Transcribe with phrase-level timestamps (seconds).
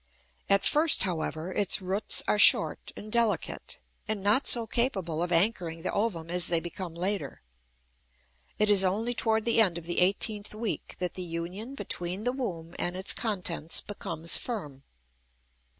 [0.49, 3.77] At first, however, its roots are short and delicate,
[4.07, 7.43] and not so capable of anchoring the ovum as they become later.
[8.57, 12.31] It is only toward the end of the eighteenth week that the union between the
[12.33, 14.81] womb and its contents becomes firm.